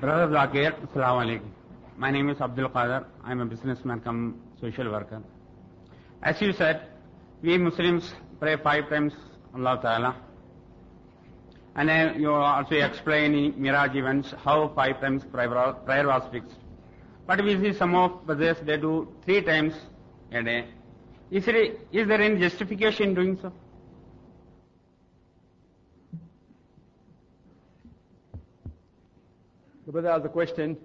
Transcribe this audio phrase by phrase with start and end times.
[0.00, 1.50] Brother Zakir, Assalamu alaikum.
[1.98, 3.04] My name is Abdul Qadir.
[3.22, 5.20] I am a businessman come social worker.
[6.22, 6.86] As you said,
[7.42, 9.12] we Muslims pray five times
[9.54, 10.16] Allah Ta'ala.
[11.76, 16.56] And then you also explain in Miraj events how five times prayer prayer was fixed.
[17.26, 19.74] But we see some of brothers, they do three times
[20.32, 20.64] a day.
[21.30, 21.56] Is there,
[21.92, 23.52] is there any justification doing so?
[29.90, 30.76] The brother asked a question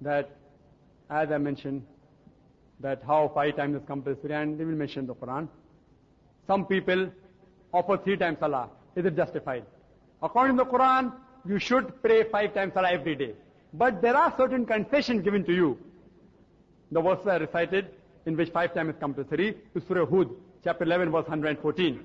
[0.00, 0.28] that,
[1.08, 1.84] as I mentioned,
[2.80, 5.46] that how five times is compulsory, and they will mention the Quran.
[6.48, 7.12] Some people
[7.72, 8.68] offer three times salah.
[8.96, 9.66] Is it justified?
[10.20, 11.12] According to the Quran,
[11.46, 13.34] you should pray five times salah every day.
[13.72, 15.78] But there are certain concessions given to you.
[16.90, 17.90] The verses are recited
[18.26, 20.28] in which five times is compulsory to Surah Hud,
[20.64, 22.00] chapter 11, verse 114.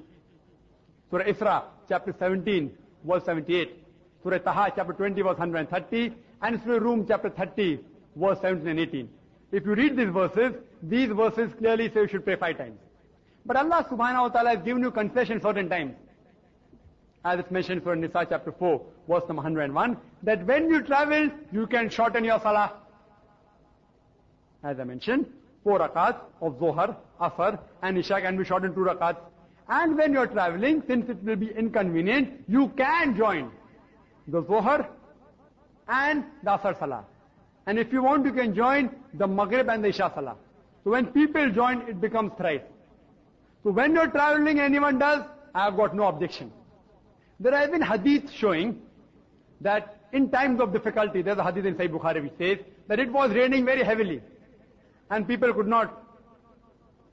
[1.10, 2.72] Surah Isra, chapter 17,
[3.04, 3.82] verse 78.
[4.22, 6.25] Surah Taha, chapter 20, verse 130.
[6.46, 7.80] And Rum, chapter 30,
[8.16, 9.10] verse 17 and 18.
[9.52, 12.78] If you read these verses, these verses clearly say you should pray five times.
[13.48, 15.96] But Allah subhanahu wa ta'ala has given you concession certain times.
[17.24, 18.80] As it's mentioned for Nisa chapter 4,
[19.10, 22.74] verse number 101, that when you travel, you can shorten your salah.
[24.64, 25.26] As I mentioned,
[25.64, 29.18] four rakats of Zohar, Asr, and Isha can be shortened to rakats.
[29.68, 33.50] And when you're traveling, since it will be inconvenient, you can join
[34.28, 34.88] the Zohar
[35.88, 37.06] and the Asr Salah.
[37.68, 40.36] And if you want, you can join the Maghrib and the Isha Salah.
[40.84, 42.62] So when people join, it becomes thrice.
[43.64, 46.52] So when you're traveling, anyone does, I have got no objection.
[47.40, 48.82] There have been hadith showing
[49.62, 53.12] that in times of difficulty, there's a hadith in Sahih Bukhari which says that it
[53.12, 54.22] was raining very heavily
[55.10, 56.02] and people could not,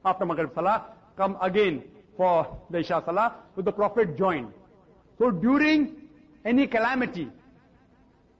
[0.04, 1.82] after Maghrib Salah, come again
[2.16, 4.52] for the Isha Salah, so the Prophet joined.
[5.18, 5.96] So during
[6.44, 7.28] any calamity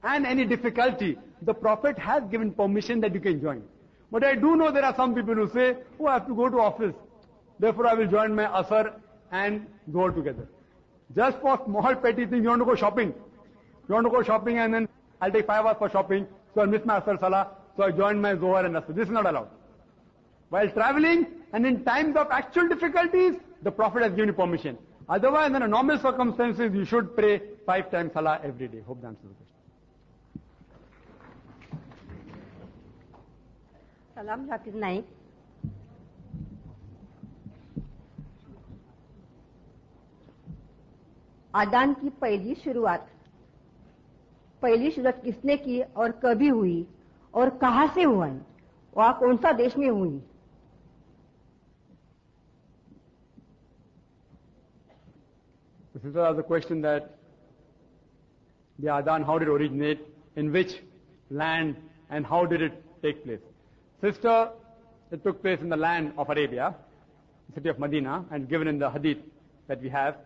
[0.05, 3.63] and any difficulty, the Prophet has given permission that you can join.
[4.11, 6.49] But I do know there are some people who say, oh, I have to go
[6.49, 6.95] to office.
[7.59, 8.95] Therefore I will join my Asr
[9.31, 10.49] and go together.
[11.17, 13.15] Just for small petty things, you want to go shopping.
[13.89, 14.89] You want to go shopping and then
[15.21, 18.21] I'll take five hours for shopping, so I'll miss my Asr Salah, so I join
[18.21, 18.95] my Zohar and Asr.
[18.95, 19.49] This is not allowed.
[20.51, 24.77] While traveling and in times of actual difficulties, the Prophet has given you permission.
[25.09, 28.81] Otherwise, in normal circumstances, you should pray five times Salah every day.
[28.87, 29.52] Hope that answers the question.
[34.17, 35.07] सलाम जाकिर नाईक
[41.55, 43.09] आदान की पहली शुरुआत
[44.63, 46.87] पहली शुरुआत किसने की और कभी हुई
[47.35, 48.29] और कहाँ से हुआ
[48.97, 50.21] वह कौन सा देश में हुई
[56.43, 57.17] question that
[58.79, 60.01] the Adhan, how did it originate,
[60.37, 60.73] in which
[61.31, 61.77] land,
[62.11, 63.52] and how did it take place?
[64.03, 64.51] Sister,
[65.13, 66.75] it took place in the land of Arabia,
[67.49, 69.19] the city of Medina, and given in the hadith
[69.69, 70.17] that we have,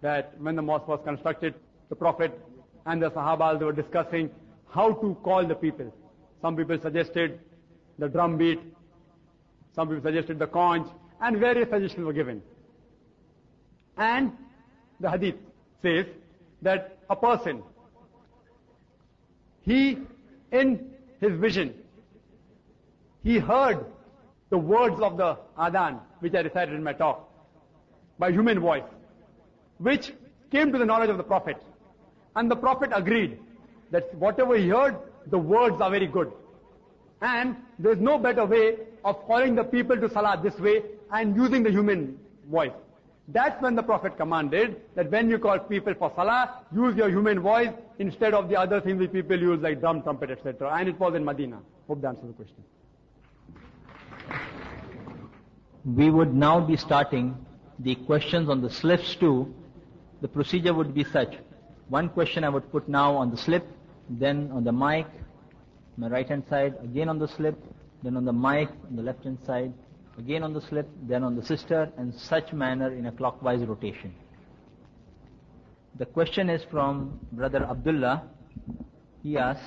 [0.00, 1.54] that when the mosque was constructed,
[1.90, 2.32] the Prophet
[2.86, 4.30] and the Sahabas they were discussing
[4.70, 5.92] how to call the people.
[6.40, 7.38] Some people suggested
[7.98, 8.60] the drum beat,
[9.76, 10.88] some people suggested the conch,
[11.20, 12.40] and various suggestions were given.
[13.98, 14.32] And
[15.00, 15.36] the hadith
[15.82, 16.06] says
[16.62, 17.62] that a person,
[19.60, 19.98] he,
[20.50, 20.90] in
[21.20, 21.74] his vision,
[23.22, 23.84] he heard
[24.50, 27.28] the words of the adhan, which I recited in my talk,
[28.18, 28.84] by human voice,
[29.78, 30.12] which
[30.50, 31.56] came to the knowledge of the Prophet.
[32.36, 33.38] And the Prophet agreed
[33.90, 34.96] that whatever he heard,
[35.26, 36.32] the words are very good.
[37.20, 40.82] And there's no better way of calling the people to salah this way
[41.12, 42.18] and using the human
[42.50, 42.72] voice.
[43.28, 47.40] That's when the Prophet commanded that when you call people for salah, use your human
[47.40, 50.76] voice instead of the other things which people use like drum, trumpet, etc.
[50.76, 51.60] And it was in Medina.
[51.86, 52.64] Hope that answers the question.
[55.84, 57.36] We would now be starting
[57.78, 59.52] the questions on the slips too.
[60.20, 61.34] The procedure would be such.
[61.88, 63.66] One question I would put now on the slip,
[64.08, 65.06] then on the mic,
[65.96, 67.58] my right hand side, again on the slip,
[68.02, 69.72] then on the mic, on the left hand side,
[70.18, 74.14] again on the slip, then on the sister, and such manner in a clockwise rotation.
[75.98, 78.22] The question is from Brother Abdullah.
[79.22, 79.64] He asks,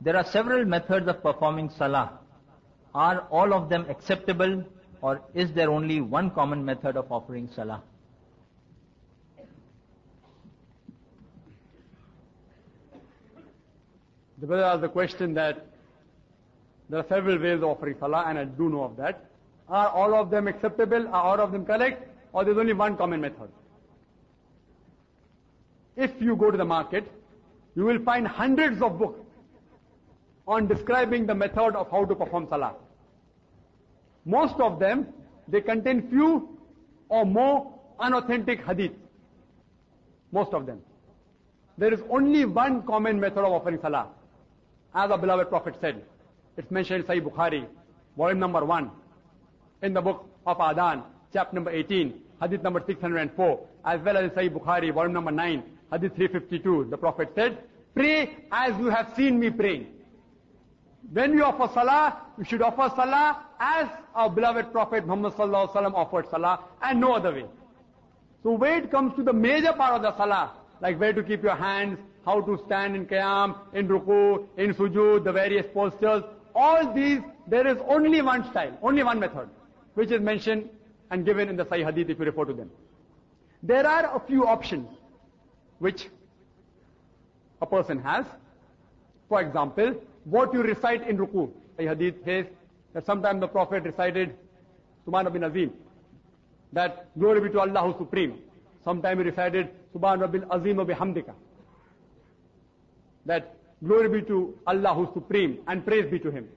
[0.00, 2.18] there are several methods of performing salah.
[2.94, 4.64] Are all of them acceptable
[5.00, 7.82] or is there only one common method of offering salah?
[14.38, 15.66] The brother asked the question that
[16.90, 19.26] there are several ways of offering salah and I do know of that.
[19.68, 21.08] Are all of them acceptable?
[21.08, 22.08] Are all of them correct?
[22.32, 23.48] Or there's only one common method?
[25.96, 27.10] If you go to the market,
[27.74, 29.21] you will find hundreds of books
[30.46, 32.74] on describing the method of how to perform salah.
[34.24, 35.06] Most of them,
[35.48, 36.58] they contain few
[37.08, 38.92] or more unauthentic hadith.
[40.32, 40.80] Most of them.
[41.78, 44.08] There is only one common method of offering salah.
[44.94, 46.04] As our beloved Prophet said,
[46.56, 47.66] it's mentioned in Sahih Bukhari,
[48.16, 48.90] volume number 1,
[49.82, 51.02] in the book of Adhan,
[51.32, 55.62] chapter number 18, hadith number 604, as well as in Sahih Bukhari, volume number 9,
[55.90, 56.88] hadith 352.
[56.90, 57.58] The Prophet said,
[57.94, 59.86] pray as you have seen me praying.
[61.10, 65.74] When you offer salah, you should offer salah as our beloved Prophet Muhammad sallallahu alaihi
[65.74, 67.46] wasallam offered salah and no other way.
[68.42, 71.42] So when it comes to the major part of the salah, like where to keep
[71.42, 76.22] your hands, how to stand in qiyam, in ruku, in sujood, the various postures,
[76.54, 79.48] all these, there is only one style, only one method,
[79.94, 80.68] which is mentioned
[81.10, 82.70] and given in the Sahih Hadith if you refer to them.
[83.62, 84.88] There are a few options
[85.78, 86.08] which
[87.60, 88.24] a person has.
[89.28, 91.50] For example, what you recite in ruku.
[91.78, 92.46] Sahih Hadith says
[92.94, 94.34] that sometimes the Prophet recited
[95.06, 95.72] Subhan bin Azim,
[96.72, 98.38] that glory be to Allah who supreme.
[98.84, 101.34] Sometimes he recited Subhan Rabbil Azim wa bihamdika.
[103.26, 106.48] That glory be to Allah who supreme and praise be to him.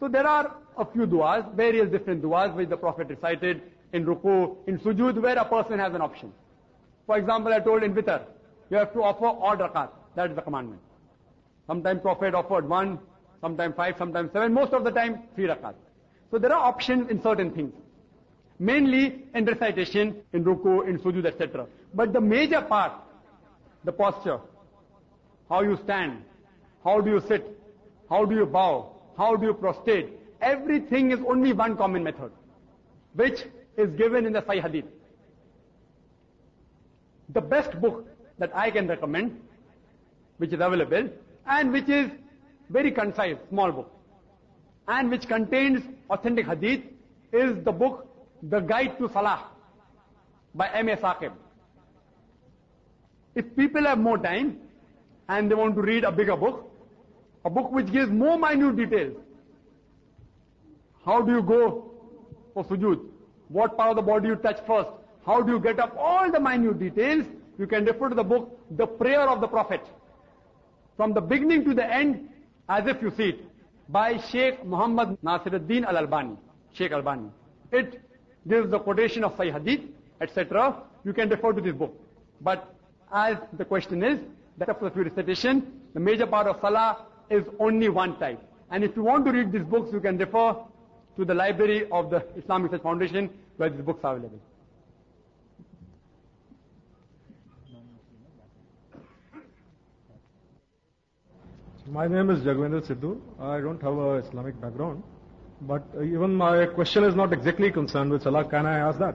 [0.00, 3.62] So there are a few du'as, various different du'as which the Prophet recited
[3.92, 6.32] in ruku, in sujood, where a person has an option.
[7.06, 8.22] For example, I told in witr,
[8.68, 9.90] you have to offer odd rakat.
[10.16, 10.80] That is the commandment.
[11.66, 12.98] Sometimes Prophet offered one,
[13.40, 15.74] sometimes five, sometimes seven, most of the time three rakat.
[16.30, 17.72] So there are options in certain things.
[18.58, 21.66] Mainly in recitation, in ruku, in sujood, etc.
[21.94, 22.92] But the major part,
[23.84, 24.40] the posture,
[25.48, 26.22] how you stand,
[26.82, 27.58] how do you sit,
[28.08, 32.30] how do you bow, how do you prostrate, everything is only one common method,
[33.14, 33.44] which
[33.76, 34.84] is given in the Sahih Hadith.
[37.30, 38.06] The best book
[38.38, 39.40] that I can recommend,
[40.38, 41.10] which is available,
[41.46, 42.10] and which is
[42.70, 43.90] very concise, small book,
[44.88, 46.82] and which contains authentic hadith,
[47.32, 48.06] is the book
[48.42, 49.48] The Guide to Salah
[50.54, 50.96] by M.A.
[50.96, 51.32] Saqib.
[53.34, 54.58] If people have more time
[55.28, 56.70] and they want to read a bigger book,
[57.44, 59.16] a book which gives more minute details.
[61.04, 61.90] How do you go
[62.54, 63.04] for sujood?
[63.48, 64.88] What part of the body you touch first?
[65.24, 65.94] How do you get up?
[65.96, 67.26] All the minute details,
[67.58, 69.82] you can refer to the book, The Prayer of the Prophet.
[70.96, 72.28] From the beginning to the end,
[72.68, 73.40] as if you see it,
[73.88, 76.36] by Sheikh Muhammad Nasiruddin Al-Albani,
[76.72, 77.28] Sheikh Albani.
[77.70, 78.00] It
[78.48, 79.82] gives the quotation of Sahih Hadith,
[80.20, 80.82] etc.
[81.04, 81.94] You can refer to this book.
[82.40, 82.74] But
[83.12, 84.18] as the question is,
[84.58, 88.40] that of the recitation, the major part of Salah is only one type.
[88.70, 90.56] And if you want to read these books, you can refer
[91.16, 94.40] to the library of the Islamic Research Foundation where these books are available.
[101.88, 103.20] My name is Jagvendra Sidhu.
[103.40, 105.02] I don't have a Islamic background.
[105.62, 108.44] But uh, even my question is not exactly concerned with Salah.
[108.44, 109.14] Can I ask that?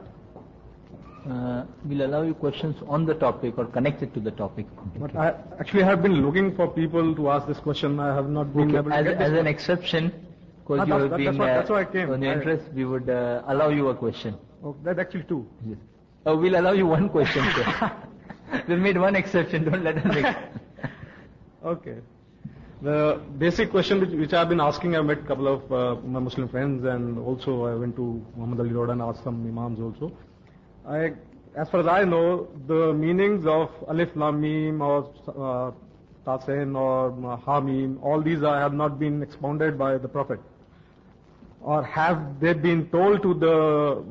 [1.30, 4.66] Uh, we'll allow you questions on the topic or connected to the topic.
[4.98, 8.00] But I actually have been looking for people to ask this question.
[8.00, 10.88] I have not been Okay, able to as, get this as an exception, Ah, because
[10.88, 12.12] you that's- have that- been that's why- uh, I came.
[12.12, 14.36] on your interest, we would uh, allow you a question.
[14.64, 15.46] Oh, that actually two.
[15.68, 15.78] Yes.
[16.26, 17.92] Oh, we'll allow you one question, sir.
[18.68, 20.26] we made one exception, don't let us make.
[21.64, 21.98] Okay.
[22.82, 26.20] The basic question which, which I've been asking, I've met a couple of uh, my
[26.20, 30.12] Muslim friends and also I went to Muhammad Ali Road and asked some imams also.
[30.88, 31.14] I,
[31.56, 35.72] as far as I know, the meanings of Alif Lam Mim or uh,
[36.26, 40.40] Tasin or uh, Hamim, all these are, have not been expounded by the Prophet.
[41.62, 44.04] Or have they been told to the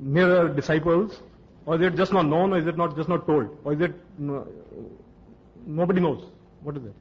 [0.00, 1.22] nearer disciples?
[1.64, 3.56] Or is it just not known or is it not just not told?
[3.62, 4.48] Or is it no,
[5.64, 6.24] nobody knows?
[6.64, 6.94] What is it?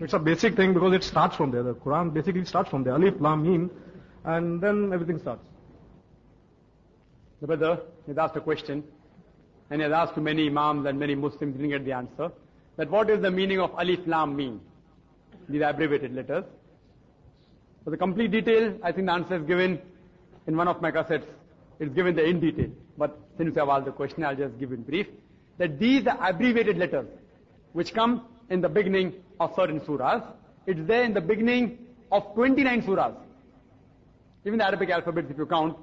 [0.00, 1.62] It's a basic thing because it starts from there.
[1.62, 2.94] The Quran basically starts from there.
[2.94, 3.70] Alif, Lam, Mim,
[4.24, 5.44] and then everything starts.
[7.42, 8.82] The brother has asked a question,
[9.70, 12.32] and he has asked to many imams and many Muslims didn't get the answer,
[12.76, 14.62] that what is the meaning of Alif Lam Mim?
[15.50, 16.44] These abbreviated letters.
[17.84, 19.80] For the complete detail, I think the answer is given
[20.46, 21.26] in one of my cassettes.
[21.78, 22.70] It's given in detail.
[22.96, 25.08] But since you have asked the question, I'll just give in brief.
[25.58, 27.06] That these are abbreviated letters,
[27.72, 30.22] which come in the beginning of certain surahs.
[30.66, 31.78] It's there in the beginning
[32.12, 33.14] of 29 surahs.
[34.44, 35.76] Even the Arabic alphabet, if you count,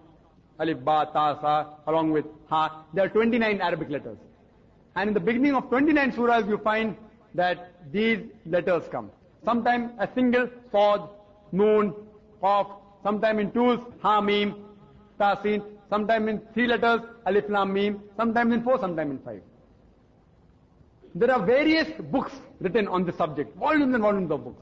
[0.60, 4.18] Alif, Ba, Ta, Sa, along with Ha, there are 29 Arabic letters.
[4.96, 6.96] And in the beginning of 29 surahs, you find
[7.36, 9.12] that these letters come.
[9.46, 11.10] Sometimes a single Sod,
[11.52, 11.94] Noon,
[12.42, 12.68] Qaf,
[13.04, 14.56] sometimes in twos, Ha, Mim,
[15.20, 19.42] Ta, Sin, sometimes in three letters, Alif, Lam, Mim, sometimes in four, sometimes in five.
[21.14, 24.62] There are various books written on the subject, volumes and volumes of books.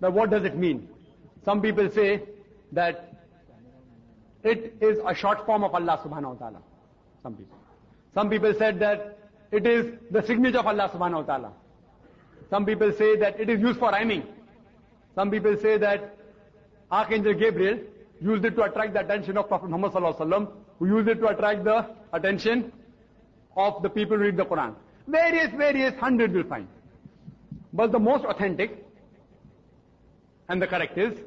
[0.00, 0.88] Now what does it mean?
[1.44, 2.22] Some people say
[2.72, 3.12] that
[4.42, 6.62] it is a short form of Allah subhanahu wa ta'ala.
[7.22, 7.58] Some people.
[8.14, 9.18] Some people said that
[9.52, 11.52] it is the signature of Allah subhanahu wa ta'ala.
[12.48, 14.24] Some people say that it is used for rhyming.
[15.14, 16.16] Some people say that
[16.90, 17.78] Archangel Gabriel
[18.20, 21.20] used it to attract the attention of Prophet Muhammad sallallahu alaihi wasallam, who used it
[21.20, 22.72] to attract the attention
[23.56, 24.74] of the people who read the Quran.
[25.06, 26.68] Various, various hundreds will find.
[27.72, 28.84] But the most authentic
[30.48, 31.18] and the correct is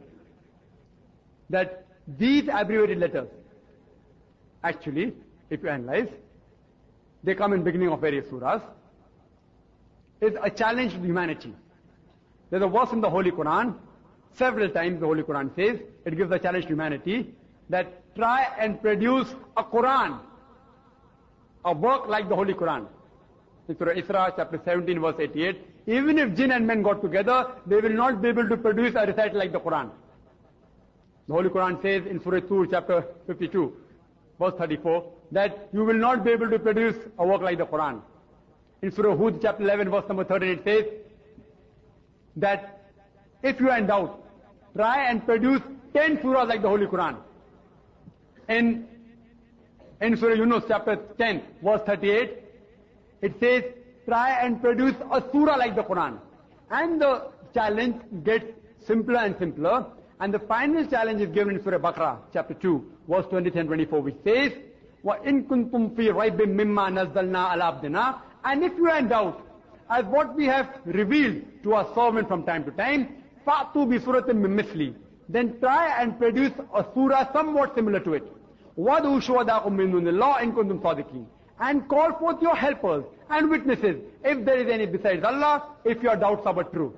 [1.50, 1.86] that
[2.18, 3.30] these abbreviated letters,
[4.64, 5.14] actually,
[5.50, 6.10] if you analyze,
[7.24, 8.62] they come in beginning of various surahs,
[10.20, 11.54] is a challenge to humanity.
[12.50, 13.76] There's a verse in the Holy Quran,
[14.34, 17.34] several times the Holy Quran says, it gives a challenge to humanity,
[17.70, 20.20] that try and produce a Quran,
[21.64, 22.88] a work like the Holy Quran.
[23.70, 27.80] In Surah Isra, chapter 17, verse 88, even if jinn and men got together, they
[27.80, 29.90] will not be able to produce a recital like the Quran.
[31.28, 33.74] The Holy Quran says in Surah Tur, chapter 52,
[34.40, 38.02] verse 34, that you will not be able to produce a work like the Quran.
[38.82, 40.86] In Surah Hud, chapter 11, verse number 13, it says
[42.38, 42.92] that
[43.42, 44.22] if you are in doubt,
[44.76, 45.62] try and produce
[45.94, 47.18] 10 surahs like the Holy Quran.
[48.50, 48.88] In,
[50.02, 52.38] in Surah Yunus, chapter 10, verse 38,
[53.22, 53.64] it says,
[54.07, 56.19] try and produce a surah like the Quran.
[56.71, 58.47] And the challenge gets
[58.87, 59.87] simpler and simpler.
[60.21, 64.01] And the final challenge is given in Surah Baqarah, chapter 2, verse 23 and 24,
[64.03, 64.53] which says,
[65.05, 69.47] وَإِن كُنْتُمْ فِي رَيْبٍ مِمَّا نَزَّلْنَا عَلَى عَبْدِنَا And if you are in doubt,
[69.91, 74.61] as what we have revealed to our servant from time to time, فَأْتُوا بِسُورَةٍ مِّن
[74.61, 74.95] مِثْلِ
[75.29, 78.25] Then try and produce a surah somewhat similar to it.
[78.77, 81.27] وَدُوا شُهَدَاكُم مِّن دُونِ اللَّهِ إِن كُنتُمْ صَادِقِينَ
[81.61, 86.17] And call forth your helpers and witnesses, if there is any besides Allah, if your
[86.17, 86.95] doubts are but true.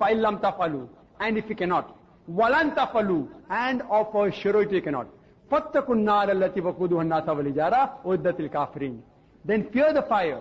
[0.00, 0.88] فَإِن لَمْ تَفْعَلُوا
[1.20, 1.96] And if you cannot,
[2.30, 5.06] وَلَن تَفْعَلُوا And of a surety you cannot.
[5.50, 8.98] فَاتَّقُوا النَّارَ الَّتِي وَقُودُهَا النَّاسَ وَالْحِجَارَةُ أُعِدَّتْ لِلْكَافِرِينَ
[9.44, 10.40] Then fear the fire,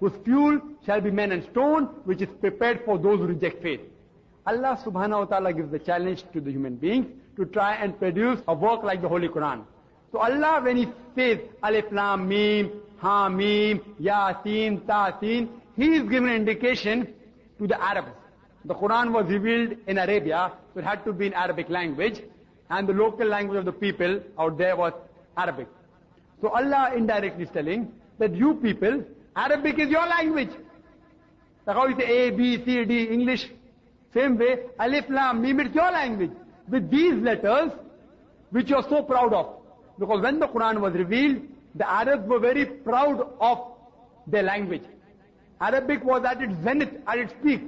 [0.00, 3.80] whose fuel shall be men and stone, which is prepared for those who reject faith.
[4.46, 8.40] Allah subhanahu wa ta'ala gives the challenge to the human beings to try and produce
[8.48, 9.62] a work like the Holy Quran.
[10.12, 12.72] So Allah when He says Alif Lam Mim,
[13.05, 15.47] Ha Mim, Yasin, Tasin,
[15.77, 17.13] He is giving an indication
[17.59, 18.09] to the Arabs.
[18.65, 22.23] The Quran was revealed in Arabia, so it had to be in Arabic language,
[22.71, 24.93] and the local language of the people out there was
[25.37, 25.67] Arabic.
[26.41, 29.03] So Allah indirectly is telling that you people,
[29.35, 30.49] Arabic is your language.
[31.67, 33.45] Like how you say A, B, C, D, English.
[34.15, 36.31] Same way, Alif, Lam, Mim, it's your language.
[36.67, 37.71] With these letters,
[38.49, 39.57] which you are so proud of.
[39.99, 41.43] Because when the Quran was revealed,
[41.75, 43.59] the Arabs were very proud of
[44.27, 44.83] their language.
[45.61, 47.61] Arabic was at its zenith, at its peak.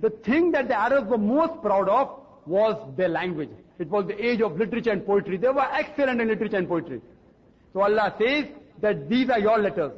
[0.00, 3.50] The thing that the Arabs were most proud of was their language.
[3.78, 5.36] It was the age of literature and poetry.
[5.36, 7.00] They were excellent in literature and poetry.
[7.72, 8.46] So Allah says
[8.80, 9.92] that these are your letters.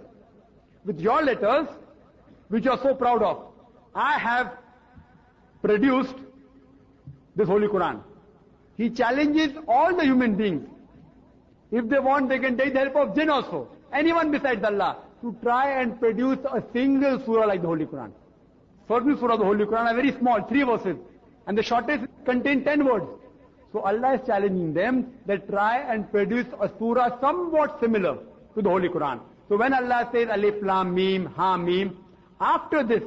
[0.84, 1.68] With your letters,
[2.48, 3.44] which you are so proud of,
[3.94, 4.52] I have
[5.62, 6.14] produced
[7.34, 8.02] this Holy Quran.
[8.76, 10.68] He challenges all the human beings.
[11.72, 13.68] If they want, they can take the help of jinn also.
[13.92, 18.12] Anyone besides Allah to try and produce a single surah like the Holy Quran.
[18.88, 20.96] Certain surah of the Holy Quran are very small, three verses.
[21.46, 23.06] And the shortest contain ten words.
[23.72, 28.18] So Allah is challenging them that try and produce a surah somewhat similar
[28.54, 29.20] to the Holy Quran.
[29.48, 31.96] So when Allah says Alif Lam Mim Ha Mim,
[32.40, 33.02] after this,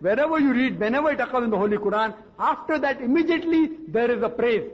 [0.00, 4.22] wherever you read, whenever it occurs in the Holy Quran, after that immediately there is
[4.22, 4.70] a praise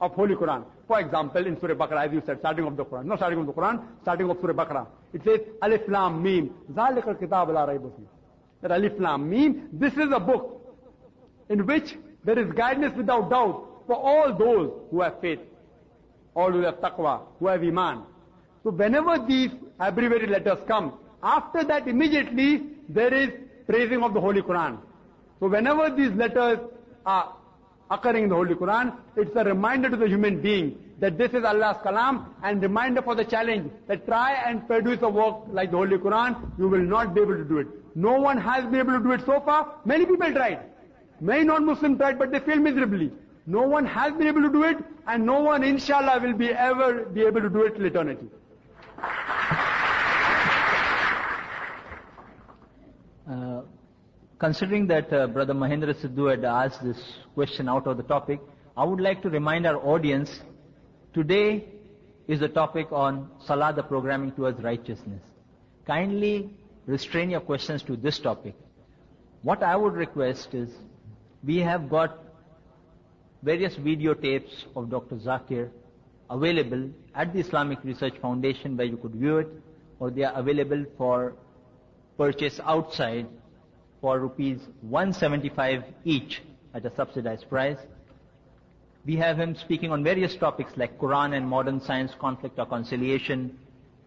[0.00, 0.64] of Holy Quran.
[0.86, 3.04] For example, in Surah Baqarah, as you said, starting of the Quran.
[3.04, 4.86] Not starting of the Quran, starting of Surah Baqarah.
[5.12, 6.50] It says, Alif Lam Meem.
[6.72, 9.68] Zalikal Kitab La That Alif Lam Meem.
[9.72, 10.60] this is a book
[11.48, 15.40] in which there is guidance without doubt for all those who have faith,
[16.34, 18.02] all who have taqwa, who have iman.
[18.62, 23.30] So whenever these abbreviated letters come, after that immediately there is
[23.66, 24.78] praising of the Holy Quran.
[25.40, 26.58] So whenever these letters
[27.06, 27.34] are
[27.90, 31.44] occurring in the Holy Quran, it's a reminder to the human being that this is
[31.44, 35.76] Allah's kalam and reminder for the challenge that try and produce a work like the
[35.76, 37.66] Holy Quran, you will not be able to do it.
[37.94, 39.74] No one has been able to do it so far.
[39.84, 40.60] Many people tried.
[41.20, 43.10] Many non-Muslims tried, but they failed miserably.
[43.46, 47.04] No one has been able to do it, and no one, inshallah, will be ever
[47.06, 48.26] be able to do it till eternity.
[53.28, 53.62] Uh,
[54.40, 56.98] considering that uh, Brother Mahendra Sidhu had asked this
[57.34, 58.40] question out of the topic,
[58.74, 60.40] I would like to remind our audience,
[61.12, 61.66] today
[62.26, 65.22] is the topic on Salah, the programming towards righteousness.
[65.86, 66.50] Kindly
[66.86, 68.54] restrain your questions to this topic.
[69.42, 70.70] What I would request is,
[71.44, 72.18] we have got
[73.42, 75.16] various videotapes of Dr.
[75.16, 75.68] Zakir
[76.30, 79.48] available at the Islamic Research Foundation where you could view it,
[79.98, 81.34] or they are available for
[82.16, 83.26] purchase outside
[84.00, 86.42] for rupees 175 each
[86.74, 87.78] at a subsidized price.
[89.04, 93.58] We have him speaking on various topics like Quran and modern science, conflict or conciliation,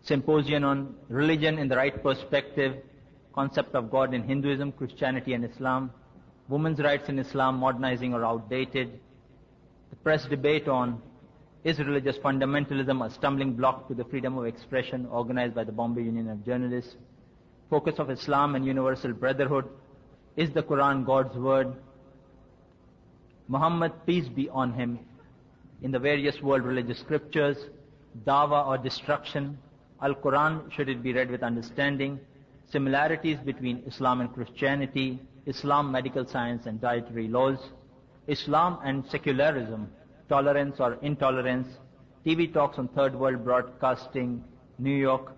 [0.01, 2.75] symposium on religion in the right perspective,
[3.33, 5.91] concept of God in Hinduism, Christianity and Islam,
[6.47, 8.99] women's rights in Islam, modernizing or outdated,
[9.89, 11.01] the press debate on
[11.63, 16.03] is religious fundamentalism a stumbling block to the freedom of expression organized by the Bombay
[16.03, 16.95] Union of Journalists,
[17.73, 19.67] focus of Islam and universal brotherhood,
[20.35, 21.73] is the Quran God's word,
[23.47, 24.99] Muhammad, peace be on him,
[25.81, 27.57] in the various world religious scriptures,
[28.27, 29.57] dawa or destruction,
[30.03, 32.19] Al-Quran, should it be read with understanding,
[32.71, 37.57] similarities between Islam and Christianity, Islam, medical science and dietary laws,
[38.27, 39.91] Islam and secularism,
[40.29, 41.69] tolerance or intolerance,
[42.23, 44.43] TV talks on third world broadcasting,
[44.77, 45.35] New York,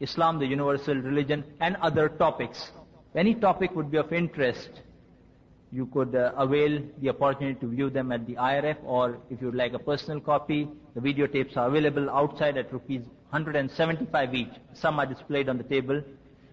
[0.00, 2.70] Islam, the universal religion, and other topics.
[3.14, 4.70] Any topic would be of interest.
[5.72, 9.54] You could uh, avail the opportunity to view them at the IRF or if you'd
[9.54, 14.48] like a personal copy, the videotapes are available outside at rupees 175 each.
[14.72, 16.02] Some are displayed on the table.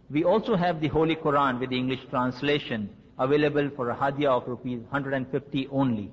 [0.09, 4.47] We also have the Holy Quran with the English translation available for a hadiah of
[4.47, 6.11] rupees 150 only.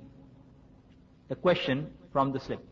[1.27, 2.63] The question from the slip.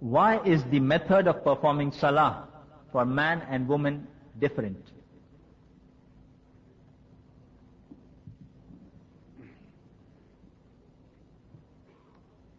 [0.00, 2.48] Why is the method of performing salah
[2.90, 4.78] for man and woman different?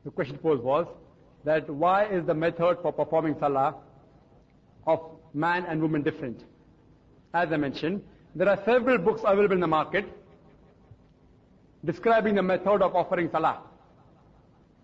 [0.06, 0.88] The question posed was
[1.44, 3.76] that why is the method for performing salah
[4.86, 5.00] of
[5.34, 6.44] man and woman different?
[7.34, 8.04] As I mentioned,
[8.36, 10.06] there are several books available in the market
[11.86, 13.62] describing the method of offering salah.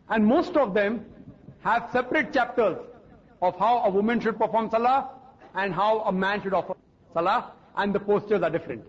[0.10, 1.06] And most of them
[1.68, 2.78] have separate chapters
[3.42, 5.10] of how a woman should perform salah
[5.56, 6.76] and how a man should offer
[7.14, 8.84] salah and the postures are different.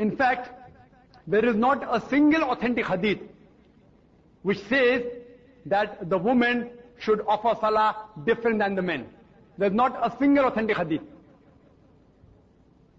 [0.00, 0.50] In fact,
[1.26, 3.20] there is not a single authentic hadith
[4.42, 5.02] which says
[5.66, 9.06] that the woman should offer salah different than the men.
[9.56, 11.02] There's not a single authentic hadith.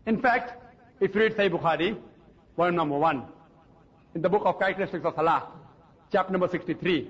[0.05, 0.53] In fact,
[1.01, 1.97] if you read Sahih Bukhari,
[2.55, 3.23] volume number one,
[4.15, 5.47] in the book of characteristics of salah,
[6.11, 7.09] chapter number 63,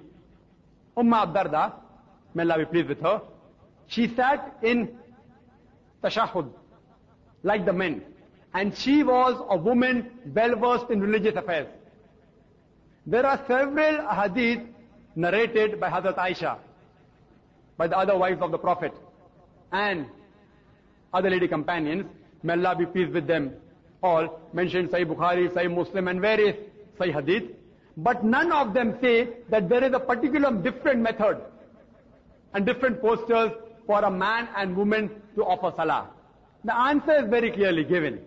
[1.00, 1.74] Ummah Darda,
[2.34, 3.22] may Allah be pleased with her,
[3.88, 4.90] she sat in
[6.04, 6.50] tashahud,
[7.44, 8.04] like the men.
[8.54, 11.68] And she was a woman well versed in religious affairs.
[13.06, 14.62] There are several hadith
[15.16, 16.58] narrated by Hazrat Aisha,
[17.78, 18.94] by the other wives of the Prophet,
[19.72, 20.06] and
[21.14, 22.06] other lady companions,
[22.44, 23.54] may Allah be pleased with them
[24.02, 26.56] all, mentioned Sahih Bukhari, Sahih Muslim and various
[27.00, 27.52] Sahih Hadith.
[28.02, 31.42] But none of them say that there is a particular different method
[32.54, 33.52] and different postures
[33.86, 36.10] for a man and woman to offer salah.
[36.64, 38.22] The answer is very clearly given,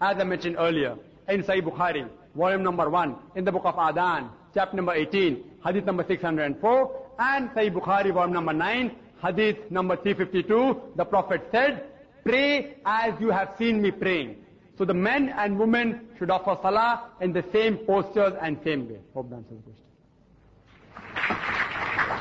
[0.00, 0.96] as I mentioned earlier,
[1.28, 5.84] in Sahih Bukhari, volume number 1, in the book of Adhan, chapter number 18, hadith
[5.84, 11.84] number 604, and Sahih Bukhari, volume number 9, hadith number 352, the Prophet said,
[12.24, 14.36] pray as you have seen me praying.
[14.78, 19.00] So the men and women should offer salah in the same postures and same way.
[19.12, 19.72] Hope that answers the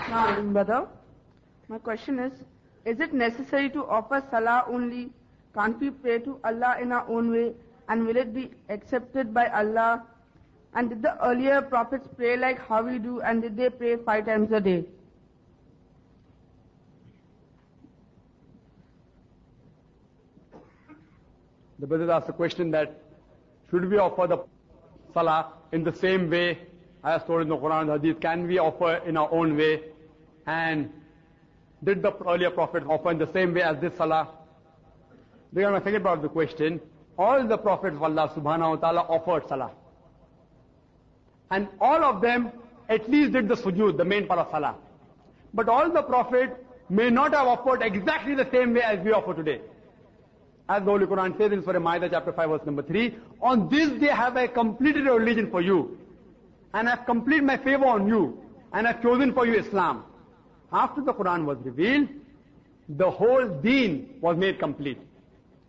[0.08, 0.54] question.
[0.54, 0.88] Brother,
[1.68, 2.34] my question is,
[2.86, 5.12] is it necessary to offer salah only?
[5.54, 7.54] Can't we pray to Allah in our own way?
[7.90, 10.04] And will it be accepted by Allah?
[10.74, 13.22] And did the earlier prophets pray like how we do?
[13.22, 14.86] And did they pray five times a day?
[21.80, 23.00] The brother asked a question that
[23.70, 24.40] should we offer the
[25.14, 26.58] salah in the same way
[27.04, 28.20] as told in the Quran and Hadith?
[28.20, 29.84] Can we offer in our own way?
[30.48, 30.92] And
[31.84, 34.30] did the earlier prophets offer in the same way as this salah?
[35.54, 36.82] Regarding my second part of the question,
[37.18, 39.72] all the prophets of Allah subhanahu wa ta'ala offered salah.
[41.52, 42.52] And all of them
[42.90, 44.76] at least did the sujood, the main part of salah.
[45.54, 46.54] But all the prophets
[46.90, 49.62] may not have offered exactly the same way as we offer today.
[50.70, 53.90] As the Holy Quran says in Surah Ma'idah chapter 5 verse number 3, on this
[54.02, 55.98] day have I completed a religion for you,
[56.74, 58.38] and I have completed my favor on you,
[58.74, 60.04] and have chosen for you Islam.
[60.74, 62.10] After the Quran was revealed,
[62.90, 65.00] the whole deen was made complete.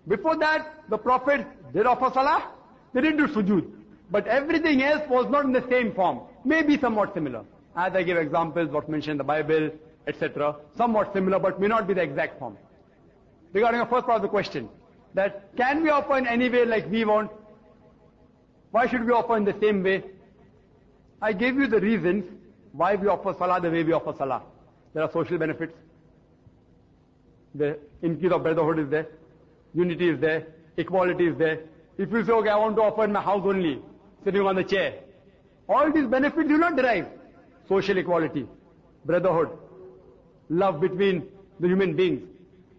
[0.08, 2.50] Before that, the Prophet did offer salah,
[2.92, 3.70] they didn't do sujood.
[4.11, 6.20] But everything else was not in the same form.
[6.44, 7.44] Maybe somewhat similar.
[7.76, 9.70] As I give examples, what's mentioned in the Bible,
[10.06, 10.56] etc.
[10.76, 12.56] Somewhat similar, but may not be the exact form.
[13.52, 14.68] Regarding the first part of the question,
[15.14, 17.31] that can we offer in any way like we want?
[18.71, 20.05] Why should we offer in the same way?
[21.21, 22.25] I gave you the reasons
[22.73, 24.42] why we offer salah the way we offer salah.
[24.94, 25.75] There are social benefits.
[27.55, 29.07] The increase of brotherhood is there.
[29.75, 30.47] Unity is there.
[30.77, 31.61] Equality is there.
[31.97, 33.81] If you say, okay, I want to offer in my house only,
[34.25, 35.01] sitting on the chair.
[35.68, 37.07] All these benefits do not derive.
[37.68, 38.47] Social equality,
[39.05, 39.51] brotherhood,
[40.49, 41.29] love between
[41.61, 42.23] the human beings,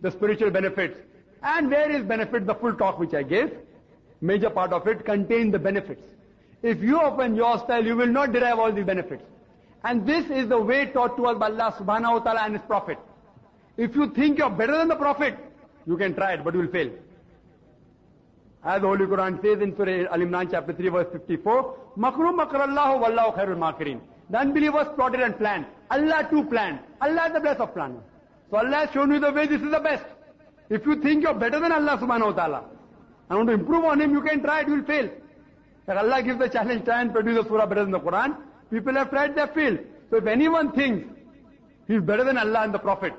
[0.02, 0.98] the spiritual benefits,
[1.44, 3.52] and various benefits, the full talk which I gave,
[4.22, 6.04] major part of it contains the benefits.
[6.62, 9.24] If you open your style, you will not derive all the benefits.
[9.84, 12.66] And this is the way taught to us by Allah subhanahu wa ta'ala and His
[12.68, 12.98] Prophet.
[13.78, 15.38] If you think you're better than the Prophet,
[15.88, 16.92] you can try it, but you will fail.
[18.64, 23.38] As the Holy Quran says in Surah Al-Imran chapter 3 verse 54, Makru makrallahu wallahu
[23.38, 24.02] khairul makirin.
[24.30, 25.66] The unbelievers plotted and planned.
[25.90, 26.80] Allah too planned.
[27.02, 28.04] Allah is the best of planners.
[28.52, 30.04] So Allah has shown you the way, this is the best.
[30.70, 32.64] If you think you're better than Allah subhanahu wa ta'ala,
[33.30, 35.10] and want to improve on Him, you can try it, will fail.
[35.88, 38.38] Like Allah gives the challenge, try and produce a surah better than the Quran.
[38.70, 39.80] People have tried, they have failed.
[40.10, 41.08] So if anyone thinks
[41.88, 43.14] he's better than Allah and the Prophet,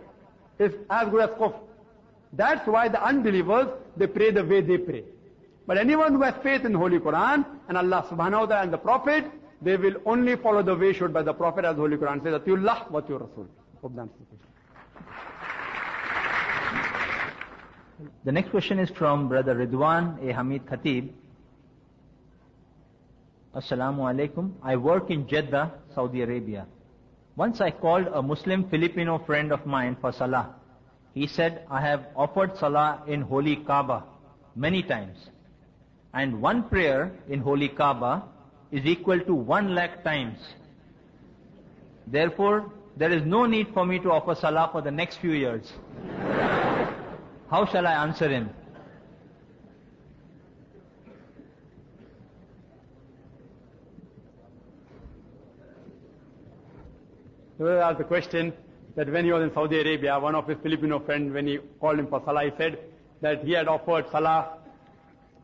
[0.58, 1.58] is as good as kufr.
[2.32, 5.04] That's why the unbelievers, they pray the way they pray.
[5.66, 8.78] But anyone who has faith in Holy Quran and Allah subhanahu wa ta'ala and the
[8.78, 9.24] Prophet,
[9.62, 12.90] they will only follow the way showed by the Prophet as Holy Quran says, Atiullah
[12.90, 13.46] wa Rasul.
[13.82, 15.29] Hope that answers the question.
[18.24, 20.32] The next question is from Brother Ridwan A.
[20.32, 21.10] Hamid Khatib.
[23.54, 24.52] Assalamu alaikum.
[24.62, 26.66] I work in Jeddah, Saudi Arabia.
[27.36, 30.54] Once I called a Muslim Filipino friend of mine for Salah.
[31.14, 34.04] He said, I have offered Salah in Holy Kaaba
[34.54, 35.16] many times.
[36.14, 38.24] And one prayer in Holy Kaaba
[38.70, 40.38] is equal to one lakh times.
[42.06, 45.72] Therefore, there is no need for me to offer Salah for the next few years.
[47.50, 48.48] How shall I answer him?
[57.58, 58.52] He was asked the question
[58.94, 61.98] that when he was in Saudi Arabia, one of his Filipino friends, when he called
[61.98, 62.78] him for Salah, he said
[63.20, 64.58] that he had offered Salah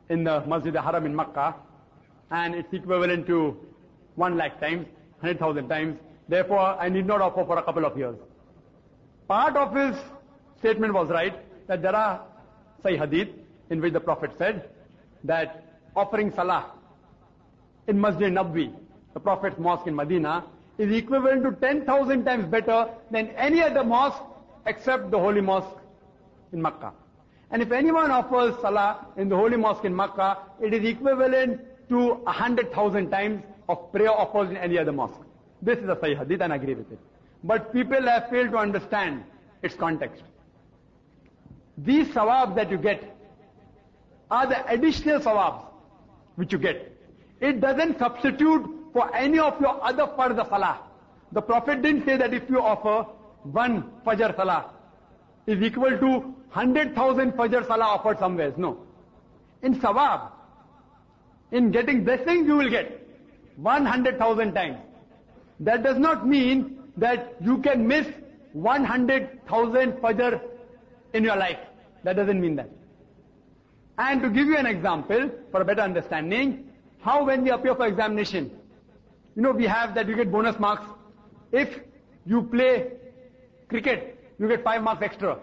[0.08, 1.56] in the Masjid al-Haram in Makkah,
[2.30, 3.56] and it's equivalent to
[4.14, 4.86] one lakh times,
[5.20, 5.98] 100,000 times.
[6.28, 8.16] Therefore, I need not offer for a couple of years.
[9.28, 9.96] Part of his
[10.58, 11.34] statement was right,
[11.66, 12.22] that there are
[12.84, 13.28] Sahih Hadith
[13.70, 14.68] in which the Prophet said
[15.24, 16.72] that offering Salah
[17.88, 18.72] in Masjid Nabwi,
[19.14, 20.44] the Prophet's mosque in Medina,
[20.78, 24.22] is equivalent to 10,000 times better than any other mosque
[24.66, 25.76] except the holy mosque
[26.52, 26.92] in Makkah.
[27.50, 32.14] And if anyone offers Salah in the holy mosque in Makkah, it is equivalent to
[32.14, 35.20] 100,000 times of prayer offered in any other mosque.
[35.62, 36.98] This is a Sahih Hadith and I agree with it.
[37.44, 39.24] But people have failed to understand
[39.62, 40.22] its context.
[41.78, 43.02] These sawabs that you get
[44.30, 45.66] are the additional sawabs
[46.36, 46.92] which you get.
[47.40, 50.80] It doesn't substitute for any of your other fard salah.
[51.32, 53.06] The Prophet didn't say that if you offer
[53.42, 54.70] one fajr salah
[55.46, 56.10] is equal to
[56.52, 58.54] 100,000 fajr salah offered somewhere.
[58.56, 58.78] No.
[59.62, 60.30] In sawab,
[61.52, 63.06] in getting blessings you will get
[63.56, 64.78] 100,000 times.
[65.60, 68.06] That does not mean that you can miss
[68.52, 70.40] 100,000 fajr
[71.16, 71.58] in your life.
[72.04, 72.70] That doesn't mean that.
[73.98, 77.86] And to give you an example, for a better understanding, how when we appear for
[77.86, 78.50] examination,
[79.34, 80.86] you know we have that you get bonus marks.
[81.52, 81.80] If
[82.26, 82.92] you play
[83.68, 85.38] cricket, you get 5 marks extra.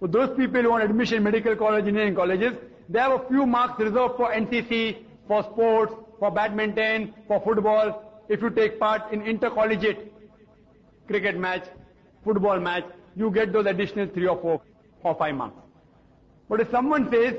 [0.00, 2.52] For those people who want admission in medical college, engineering colleges,
[2.88, 8.02] they have a few marks reserved for NCC, for sports, for badminton, for football.
[8.28, 10.12] If you take part in intercollegiate
[11.06, 11.64] cricket match,
[12.24, 14.60] football match, you get those additional 3 or 4
[15.02, 15.56] or 5 marks.
[16.48, 17.34] But if someone says,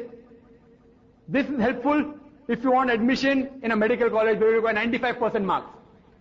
[1.28, 2.14] this is helpful
[2.48, 5.70] if you want admission in a medical college you got 95% marks.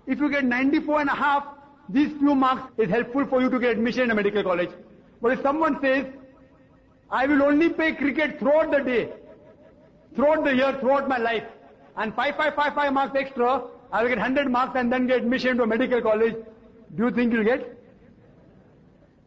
[0.07, 1.45] If you get 94 and a half,
[1.89, 4.71] these few marks is helpful for you to get admission in a medical college.
[5.23, 6.07] But if someone says,
[7.11, 9.13] I will only play cricket throughout the day,
[10.17, 11.45] throughout the year, throughout my life,
[11.97, 15.67] and 5555 marks extra, I will get 100 marks and then get admission to a
[15.67, 16.35] medical college,
[16.97, 17.76] do you think you'll get?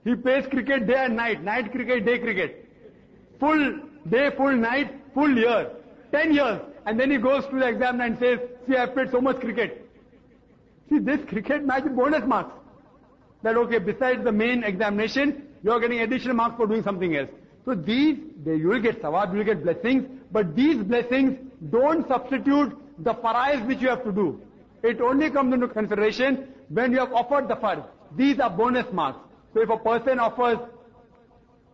[0.04, 2.66] He plays cricket day and night, night cricket, day cricket.
[3.40, 5.72] Full day, full night, full year.
[6.12, 6.62] 10 years.
[6.86, 9.90] And then he goes to the examiner and says, see I played so much cricket.
[10.90, 12.54] See this cricket match is bonus marks.
[13.44, 17.30] That okay, besides the main examination, you are getting additional marks for doing something else.
[17.66, 21.38] So these, they, you will get sawab, you will get blessings, but these blessings
[21.70, 24.42] don't substitute the farais which you have to do.
[24.82, 27.86] It only comes into consideration when you have offered the fard.
[28.16, 29.20] These are bonus marks.
[29.54, 30.60] So if a person offers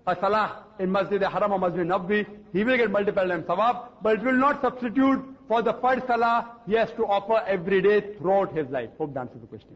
[0.08, 4.20] a salah in Masjid al-Haram or Masjid Nabwi, he will get multiple times sawab, but
[4.20, 8.56] it will not substitute for the first salah he has to offer every day throughout
[8.56, 8.90] his life.
[8.98, 9.76] Hope that answers the question.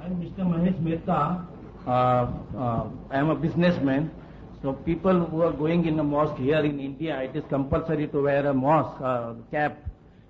[0.00, 0.44] I'm Mr.
[0.44, 1.46] Mahesh Mehta.
[1.86, 1.90] Uh,
[2.56, 4.10] uh, I am a businessman.
[4.62, 8.22] So people who are going in a mosque here in India, it is compulsory to
[8.22, 9.78] wear a mosque uh, cap.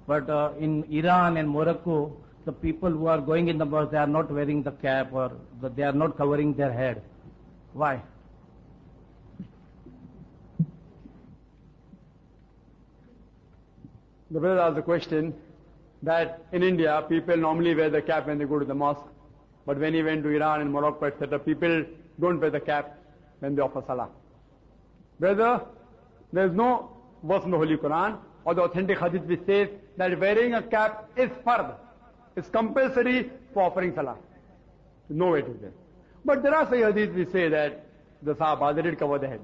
[0.08, 3.98] But uh, in Iran and Morocco, the people who are going in the mosque, they
[3.98, 7.02] are not wearing the cap or the, they are not covering their head.
[7.72, 8.02] Why?
[14.30, 15.34] The brother asked the question
[16.02, 19.06] that in India, people normally wear the cap when they go to the mosque.
[19.64, 21.84] But when he went to Iran and Morocco, etc., people
[22.20, 22.98] don't wear the cap
[23.38, 24.08] when they offer salah.
[25.18, 25.62] Brother,
[26.32, 26.90] there is no
[27.22, 31.08] verse in the Holy Quran or the authentic hadith which says that wearing a cap
[31.16, 31.74] is fard.
[32.36, 34.16] It's compulsory for offering salah.
[35.08, 35.72] No way to there.
[36.24, 37.86] But there are some hadiths which say that
[38.22, 39.40] the Sahaba, they did cover the head.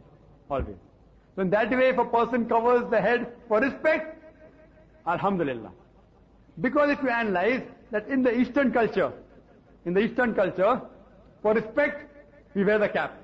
[0.50, 0.76] Always.
[1.37, 4.16] So in that way, if a person covers the head for respect,
[5.07, 5.70] Alhamdulillah.
[6.61, 9.12] Because if you analyze that in the Eastern culture,
[9.85, 10.81] in the Eastern culture,
[11.42, 12.11] for respect,
[12.55, 13.16] we wear the cap.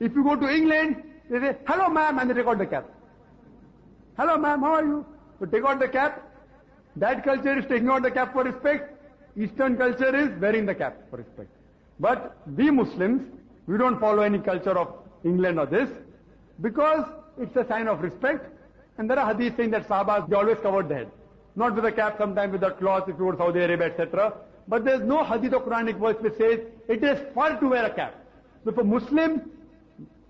[0.00, 2.88] If you go to England, they say, hello ma'am, and they take out the cap.
[4.18, 5.06] Hello ma'am, how are you?
[5.38, 6.22] So take out the cap.
[6.96, 8.95] That culture is taking out the cap for respect.
[9.38, 11.50] Eastern culture is wearing the cap for respect.
[12.00, 13.22] But we Muslims,
[13.66, 14.94] we don't follow any culture of
[15.24, 15.90] England or this,
[16.62, 17.04] because
[17.38, 18.46] it's a sign of respect.
[18.98, 21.10] And there are hadith saying that Sahabas, they always covered the head.
[21.54, 24.32] Not with a cap, sometimes with a cloth if you go to Saudi Arabia, etc.
[24.68, 27.94] But there's no hadith or Quranic verse which says it is fard to wear a
[27.94, 28.14] cap.
[28.64, 29.50] So if a Muslim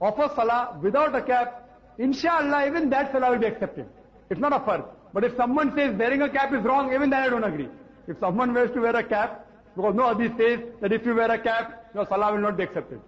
[0.00, 3.86] offers salah without a cap, inshallah even that salah will be accepted.
[4.30, 4.84] It's not a fard.
[5.12, 7.68] But if someone says wearing a cap is wrong, even then I don't agree.
[8.06, 11.30] If someone wears to wear a cap, because no hadith says that if you wear
[11.30, 13.00] a cap, your salah will not be accepted.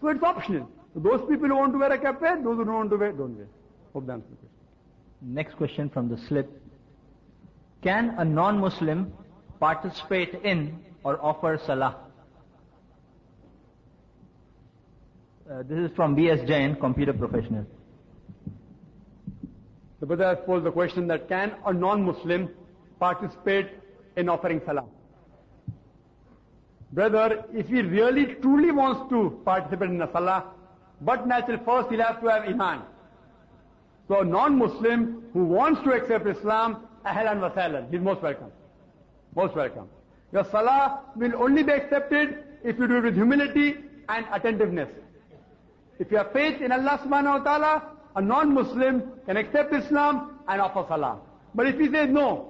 [0.00, 0.68] So it's optional.
[0.94, 2.96] So those people who want to wear a cap wear, those who don't want to
[2.96, 3.46] wear, don't wear.
[3.92, 5.34] Hope that answers the question.
[5.34, 6.50] Next question from the slip.
[7.82, 9.12] Can a non-Muslim
[9.58, 11.96] participate in or offer salah?
[15.50, 16.40] Uh, this is from B.S.
[16.46, 17.66] Jain, computer professional.
[20.00, 22.48] The brother has posed the question that can a non-Muslim
[22.98, 23.68] participate
[24.20, 24.84] in offering salah?
[26.92, 30.44] Brother, if he really truly wants to participate in a salah,
[31.00, 32.82] but natural first he'll have to have iman.
[34.08, 38.50] So a non-Muslim who wants to accept Islam, ahlan wa sahlan, he's most welcome.
[39.36, 39.88] Most welcome.
[40.32, 43.76] Your salah will only be accepted if you do it with humility
[44.08, 44.88] and attentiveness.
[46.00, 47.82] If you have faith in Allah subhanahu wa ta'ala,
[48.16, 51.18] a non-Muslim can accept Islam and offer salah.
[51.54, 52.48] But if he says, no,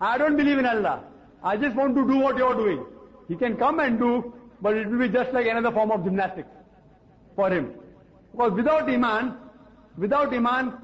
[0.00, 1.04] I don't believe in Allah,
[1.42, 2.84] I just want to do what you're doing,
[3.28, 6.48] he can come and do, but it will be just like another form of gymnastics
[7.36, 7.74] for him.
[8.32, 9.36] Because without Iman,
[9.98, 10.74] without Iman,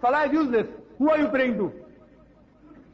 [0.00, 0.66] salah is useless.
[0.98, 1.72] Who are you praying to?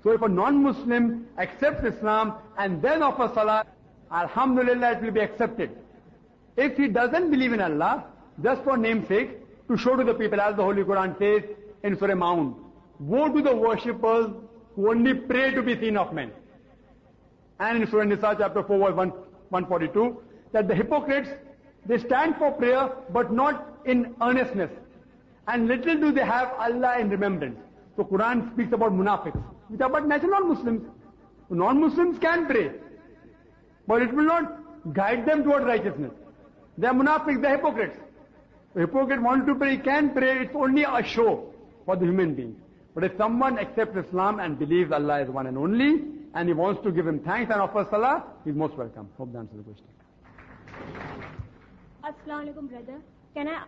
[0.02, 3.64] So if a non-Muslim accepts Islam and then offers salah,
[4.12, 5.70] Alhamdulillah it will be accepted.
[6.56, 8.04] If he doesn't believe in Allah,
[8.42, 9.30] just for namesake,
[9.68, 11.42] to show to the people as the Holy Quran says
[11.82, 12.54] in Surah Maun,
[13.00, 14.28] woe to the worshippers
[14.76, 16.30] who only pray to be seen of men.
[17.58, 21.30] And in Surah Nisa chapter 4 verse 1, 142, that the hypocrites,
[21.86, 24.70] they stand for prayer but not in earnestness.
[25.48, 27.58] And little do they have Allah in remembrance.
[27.96, 30.82] So Quran speaks about munafiqs, which are but natural non-Muslims.
[31.48, 32.72] non-Muslims can pray,
[33.86, 36.12] but it will not guide them towards righteousness.
[36.76, 37.96] They are munafiqs, they are hypocrites.
[38.74, 41.54] The hypocrite wants to pray, can pray, it's only a show
[41.86, 42.56] for the human being.
[42.96, 46.00] But if someone accepts Islam and believes Allah is one and only,
[46.32, 49.10] and he wants to give him thanks and offer salah, he's most welcome.
[49.18, 49.86] Hope that answers the question.
[52.02, 53.02] Assalamu alaikum, brother.
[53.34, 53.64] Can I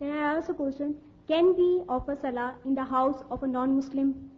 [0.00, 0.96] can I ask a question?
[1.28, 4.28] Can we offer salah in the house of a non-Muslim?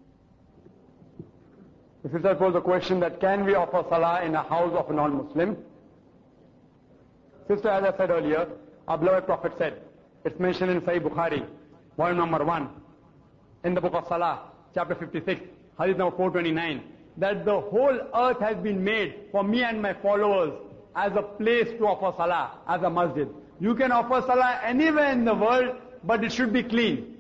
[2.03, 4.93] The sister posed the question that can we offer salah in a house of a
[4.93, 5.57] non-Muslim?
[7.49, 8.49] Sister, as I said earlier,
[8.87, 9.81] our beloved Prophet said,
[10.27, 11.47] it's mentioned in Sahih Bukhari,
[11.97, 12.82] volume number 1,
[13.65, 15.41] in the book of Salah, chapter 56,
[15.79, 16.83] hadith number 429,
[17.19, 20.53] that the whole earth has been made for me and my followers
[20.97, 23.29] as a place to offer salah, as a masjid.
[23.61, 27.17] You can offer salah anywhere in the world, but it should be clean.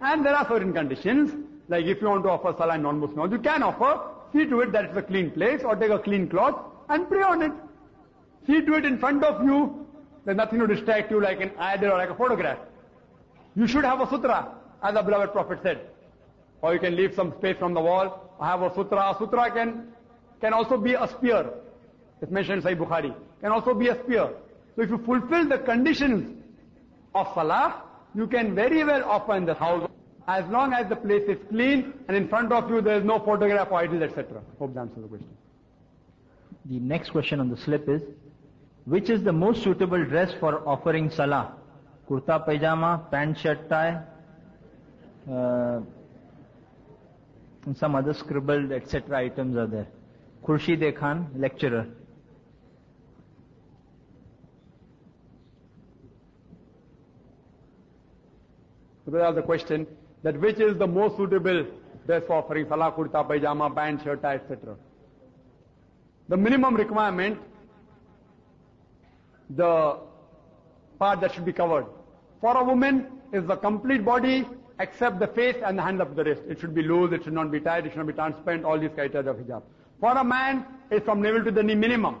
[0.00, 1.32] And there are certain conditions,
[1.68, 4.00] like if you want to offer salah in non-Muslims, you can offer,
[4.32, 6.56] see to it that it's a clean place, or take a clean cloth
[6.88, 7.52] and pray on it.
[8.46, 9.86] See to it in front of you,
[10.24, 12.58] there's nothing to distract you like an idol or like a photograph.
[13.56, 15.80] You should have a sutra, as the beloved Prophet said.
[16.62, 18.98] Or you can leave some space from the wall, I have a sutra.
[18.98, 19.88] A sutra can,
[20.40, 21.50] can also be a spear.
[22.20, 23.14] It's mentioned in Sahih Bukhari.
[23.40, 24.30] can also be a spear.
[24.76, 26.42] So if you fulfill the conditions
[27.14, 27.82] of salah,
[28.14, 29.88] you can very well offer in the house
[30.28, 33.18] as long as the place is clean and in front of you there is no
[33.18, 34.40] photograph or idols, etc.
[34.58, 35.28] Hope that answers the question.
[36.66, 38.02] The next question on the slip is,
[38.84, 41.54] which is the most suitable dress for offering salah?
[42.08, 44.02] Kurta pajama, pant shirt tie,
[45.28, 45.80] Uh,
[47.66, 49.18] and some other scribbled etc.
[49.18, 49.88] items are there.
[50.44, 51.86] Khurshid Khan, lecturer.
[59.04, 59.86] So are the question
[60.22, 61.66] that which is the most suitable
[62.06, 64.76] dress for offering salah, kurta, pajama, pant, shirt, etc.
[66.28, 67.38] The minimum requirement,
[69.50, 69.98] the
[70.98, 71.86] part that should be covered.
[72.40, 74.46] For a woman is the complete body
[74.80, 76.42] except the face and the hand to the wrist.
[76.48, 78.78] It should be loose, it should not be tight, it should not be transparent, all
[78.78, 79.62] these criteria of hijab.
[80.00, 82.16] For a man, it's from navel to the knee minimum.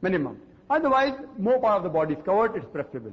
[0.00, 0.40] Minimum.
[0.70, 3.12] Otherwise, more part of the body is covered, it's preferable.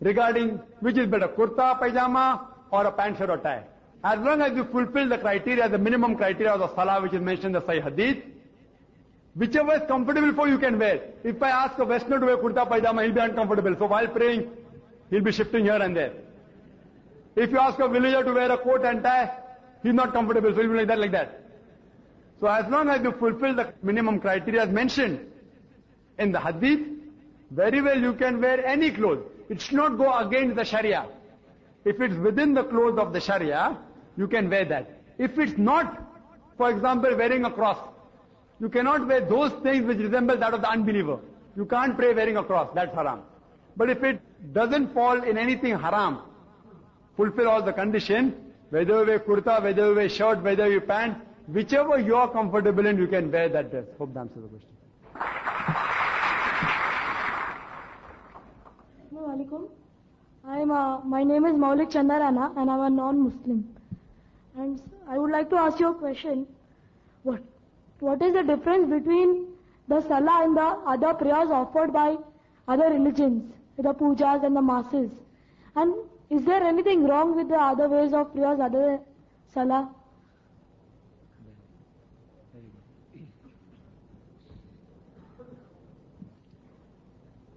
[0.00, 3.64] Regarding which is better, kurta, pajama, or a pant shirt or tie.
[4.02, 7.20] As long as you fulfill the criteria, the minimum criteria of the salah which is
[7.20, 8.24] mentioned in the Sahih Hadith,
[9.34, 11.00] whichever is comfortable for you, you can wear.
[11.24, 13.76] If I ask a Westerner to wear kurta pajama, he'll be uncomfortable.
[13.78, 14.50] So while praying,
[15.10, 16.12] he'll be shifting here and there.
[17.36, 19.30] If you ask a villager to wear a coat and tie,
[19.82, 21.42] he's not comfortable, so he'll be like that, like that.
[22.40, 25.20] So as long as you fulfill the minimum criteria as mentioned
[26.18, 26.80] in the hadith,
[27.50, 29.22] very well you can wear any clothes.
[29.50, 31.06] It should not go against the Sharia.
[31.84, 33.76] If it's within the clothes of the Sharia,
[34.16, 35.02] you can wear that.
[35.18, 36.02] If it's not,
[36.56, 37.78] for example, wearing a cross,
[38.60, 41.18] you cannot wear those things which resemble that of the unbeliever.
[41.54, 43.20] You can't pray wearing a cross, that's haram.
[43.76, 44.20] But if it
[44.54, 46.20] doesn't fall in anything haram,
[47.16, 48.34] fulfill all the condition,
[48.70, 51.16] whether you wear kurta, whether you wear shirt, whether you pant,
[51.48, 53.84] whichever you are comfortable in, you can wear that dress.
[53.98, 54.70] Hope that answers the question.
[59.12, 59.68] Assalamu alaikum.
[60.46, 63.64] I'm, uh, my name is Maulik Chandarana and I'm a non-Muslim.
[64.56, 66.46] And I would like to ask you a question.
[67.22, 67.42] What,
[68.00, 69.46] what is the difference between
[69.88, 72.16] the salah and the other prayers offered by
[72.68, 75.10] other religions, the pujas and the masses?
[75.74, 75.94] And
[76.30, 79.00] is there anything wrong with the other ways of prayers other than
[79.54, 79.90] salah?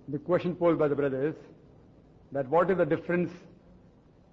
[0.07, 1.35] The question posed by the brother is
[2.31, 3.31] that what is the difference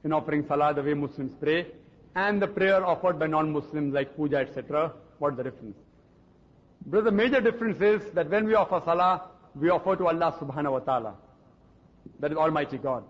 [0.05, 1.67] in offering salah the way Muslims pray
[2.15, 4.93] and the prayer offered by non-Muslims like puja etc.
[5.19, 5.77] What is the difference?
[6.87, 10.73] Brother, the major difference is that when we offer salah, we offer to Allah subhanahu
[10.73, 11.15] wa ta'ala.
[12.21, 13.05] That is Almighty God.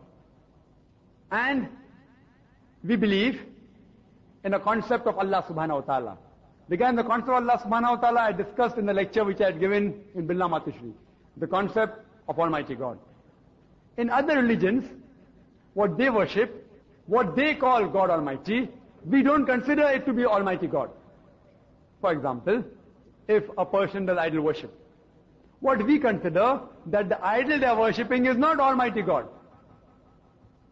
[1.30, 1.68] And
[2.84, 3.40] we believe
[4.44, 6.18] in a concept of Allah subhanahu wa ta'ala.
[6.70, 9.46] Again, the concept of Allah subhanahu wa ta'ala I discussed in the lecture which I
[9.46, 10.92] had given in Billah Matishri.
[11.36, 12.98] The concept of Almighty God.
[13.96, 14.84] In other religions,
[15.74, 16.66] what they worship,
[17.06, 18.68] what they call God Almighty,
[19.04, 20.90] we don't consider it to be Almighty God.
[22.00, 22.64] For example,
[23.28, 24.72] if a person does idol worship,
[25.60, 29.28] what we consider that the idol they are worshipping is not Almighty God.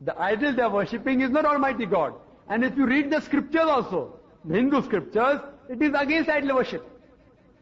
[0.04, 2.14] The idol they are worshipping is not Almighty God.
[2.48, 6.86] And if you read the scriptures also, the Hindu scriptures, it is against idol worship.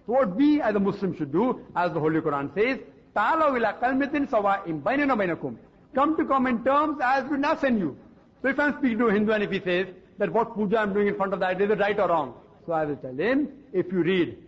[0.07, 2.79] So what we as a Muslim should do, as the Holy Quran says,
[3.15, 5.57] Ta'ala ila kalmitin sawa'im bainana bainakum.
[5.95, 7.97] Come to common terms as we us and you.
[8.43, 9.87] So if I'm speaking to a Hindu and if he says
[10.19, 12.35] that what puja I'm doing in front of the idol is right or wrong?
[12.67, 14.39] So I will tell him, if you read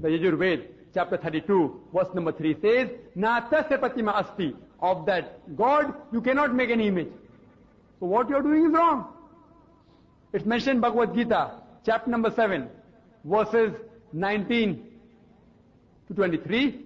[0.00, 4.54] the Yajur chapter 32, verse number 3 says, Natasya pratima asti.
[4.80, 7.08] Of that God, you cannot make any image.
[8.02, 9.14] So what you are doing is wrong.
[10.32, 11.52] It's mentioned in Bhagavad Gita,
[11.86, 12.68] chapter number 7,
[13.24, 13.74] verses
[14.12, 14.84] 19
[16.08, 16.84] to 23,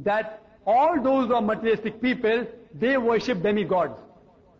[0.00, 3.98] that all those who are materialistic people, they worship demigods,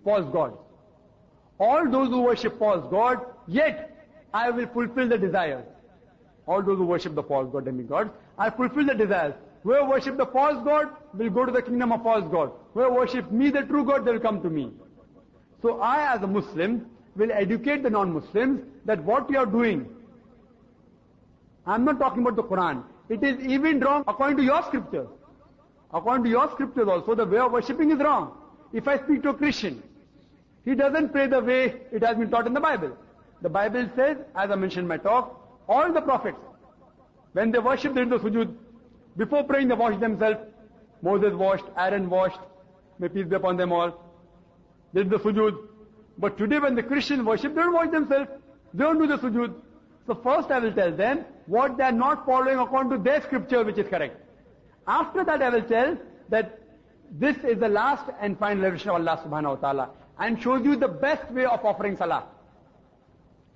[0.03, 0.57] false gods.
[1.59, 5.67] All those who worship false god, yet I will fulfill the desires.
[6.47, 9.35] All those who worship the false god, demigods, I fulfill the desires.
[9.65, 12.53] Whoever worship the false god will go to the kingdom of false god.
[12.73, 14.73] Whoever worship me, the true god, they will come to me.
[15.63, 16.87] So I as a Muslim
[17.17, 19.89] will educate the non-Muslims that what you are doing,
[21.67, 22.83] I'm not talking about the Quran.
[23.09, 25.09] It is even wrong according to your scriptures.
[25.93, 28.33] According to your scriptures also, the way of worshipping is wrong.
[28.73, 29.83] If I speak to a Christian,
[30.65, 32.97] he doesn't pray the way it has been taught in the Bible.
[33.43, 35.37] The Bible says, as I mentioned in my talk,
[35.69, 36.39] all the prophets,
[37.33, 38.55] when they worship, do the sujood.
[39.17, 40.39] Before praying, they wash themselves.
[41.03, 42.39] Moses washed, Aaron washed,
[42.99, 44.10] may peace be upon them all.
[44.95, 45.57] Did the sujood.
[46.19, 48.29] But today when the Christians worship, they don't wash themselves.
[48.75, 49.55] They don't do the sujood.
[50.07, 53.65] So first I will tell them what they are not following according to their scripture
[53.65, 54.17] which is correct.
[54.87, 55.97] After that I will tell
[56.31, 56.61] that
[57.13, 60.77] this is the last and final revelation of Allah subhanahu wa ta'ala and shows you
[60.77, 62.25] the best way of offering salah.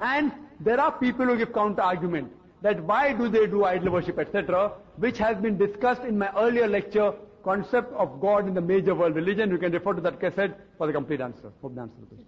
[0.01, 2.32] And there are people who give counter argument
[2.62, 4.72] that why do they do idol worship etc.
[4.97, 7.12] which has been discussed in my earlier lecture
[7.45, 9.51] concept of God in the major world religion.
[9.51, 11.53] You can refer to that cassette for the complete answer.
[11.62, 12.26] Hope that answers the question.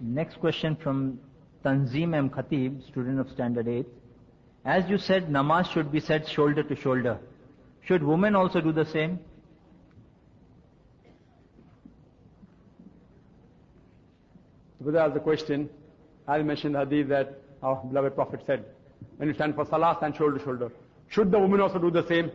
[0.00, 1.18] Next question from
[1.64, 2.30] Tanzim M.
[2.30, 3.86] Khatib, student of Standard 8.
[4.64, 7.18] As you said, namaz should be said shoulder to shoulder.
[7.82, 9.18] Should women also do the same?
[14.80, 15.68] Brother asked the question,
[16.28, 18.64] I mentioned the hadith that our beloved Prophet said,
[19.16, 20.70] when you stand for salah, stand shoulder to shoulder.
[21.08, 22.30] Should the women also do the same?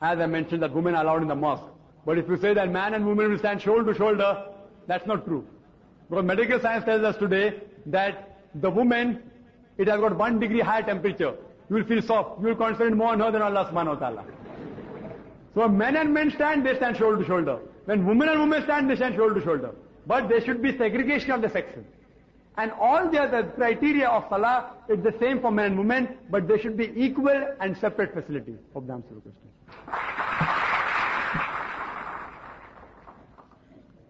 [0.00, 1.64] As I mentioned that women are allowed in the mosque.
[2.06, 4.46] But if you say that man and woman will stand shoulder to shoulder,
[4.86, 5.44] that's not true.
[6.08, 9.22] Because medical science tells us today that the woman,
[9.78, 11.34] it has got one degree higher temperature.
[11.68, 12.40] You will feel soft.
[12.40, 14.24] You will concentrate more on her than Allah subhanahu wa ta'ala.
[15.54, 17.58] So men and men stand, they stand shoulder to shoulder.
[17.84, 19.74] When women and women stand, they stand shoulder to shoulder.
[20.06, 21.84] But there should be segregation of the sexes.
[22.56, 26.46] And all the other criteria of salah is the same for men and women, but
[26.48, 28.58] they should be equal and separate facilities.
[28.74, 29.50] Hope the question.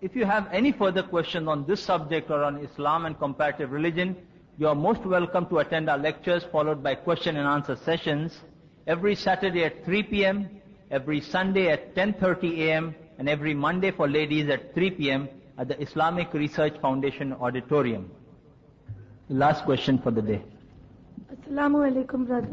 [0.01, 4.17] If you have any further questions on this subject or on Islam and comparative religion,
[4.57, 8.41] you are most welcome to attend our lectures followed by question and answer sessions
[8.87, 10.49] every Saturday at 3 p.m.,
[10.91, 15.29] every Sunday at 10.30 a.m., and every Monday for ladies at 3 p.m.
[15.59, 18.11] at the Islamic Research Foundation Auditorium.
[19.31, 20.43] Last question for the day.
[21.33, 22.49] Assalamu alaikum, brother.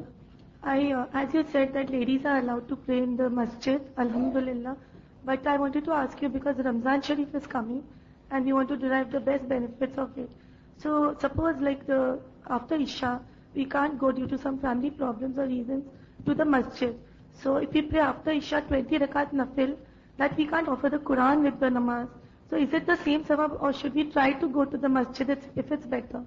[0.62, 4.78] I, uh, as you said that ladies are allowed to pray in the masjid, alhamdulillah.
[5.26, 7.84] But I wanted to ask you because Ramzan Sharif is coming
[8.30, 10.30] and we want to derive the best benefits of it.
[10.78, 13.22] So suppose like the, after Isha,
[13.56, 15.84] we can't go due to some family problems or reasons
[16.28, 16.96] to the masjid.
[17.42, 19.76] So if we pray after Isha 20 rakat nafil,
[20.18, 22.08] that we can't offer the Quran with the namaz.
[22.52, 25.28] So is it the same sawab or should we try to go to the masjid
[25.56, 26.24] if it's better?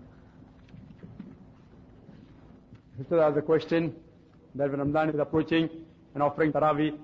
[3.01, 3.95] Sister asked a question
[4.57, 5.71] that when Ramadan is approaching
[6.13, 6.99] and offering Taraweeh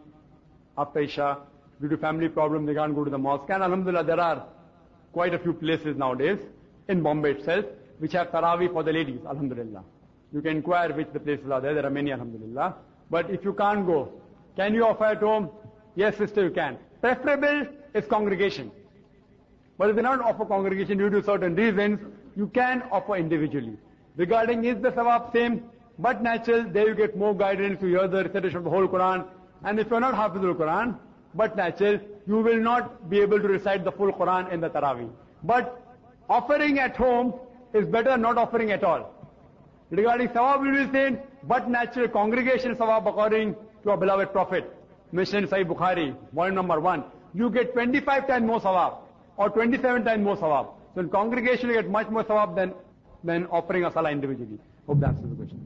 [0.76, 1.38] after Isha,
[1.80, 3.48] due to family problem, they can't go to the mosque.
[3.48, 4.46] And Alhamdulillah, there are
[5.14, 6.38] quite a few places nowadays
[6.88, 7.64] in Bombay itself
[7.98, 9.82] which have Taraweeh for the ladies, Alhamdulillah.
[10.34, 11.72] You can inquire which the places are there.
[11.72, 12.74] There are many, Alhamdulillah.
[13.08, 14.12] But if you can't go,
[14.54, 15.48] can you offer at home?
[15.94, 16.76] Yes, sister, you can.
[17.00, 18.70] Preferable is congregation.
[19.78, 22.00] But if you not offer congregation due to certain reasons,
[22.36, 23.78] you can offer individually.
[24.16, 25.62] Regarding is the sawab same,
[25.98, 29.26] but natural, there you get more guidance to hear the recitation of the whole Quran.
[29.64, 30.96] And if you're not Hafizul Quran,
[31.34, 35.10] but natural, you will not be able to recite the full Quran in the Taraweeh.
[35.42, 35.80] But
[36.28, 37.34] offering at home
[37.72, 39.12] is better than not offering at all.
[39.90, 44.72] Regarding sawab, we will say, but natural congregation sawab according to our beloved Prophet,
[45.12, 47.04] in Sahih Bukhari, volume number one.
[47.34, 48.98] You get 25 times more sawab,
[49.36, 50.68] or 27 times more sawab.
[50.94, 52.74] So in congregation you get much more sawab than,
[53.22, 54.58] than offering a salah individually.
[54.86, 55.65] Hope that answers the question.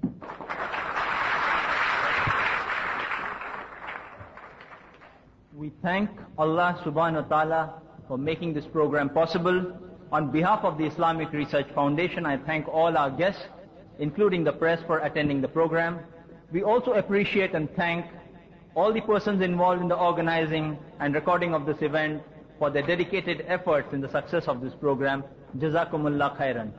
[5.61, 6.09] We thank
[6.39, 9.77] Allah subhanahu wa ta'ala for making this program possible.
[10.11, 13.43] On behalf of the Islamic Research Foundation, I thank all our guests,
[13.99, 15.99] including the press, for attending the program.
[16.51, 18.07] We also appreciate and thank
[18.75, 22.23] all the persons involved in the organizing and recording of this event
[22.59, 25.25] for their dedicated efforts in the success of this program.
[25.59, 26.73] Jazakumullah khairan.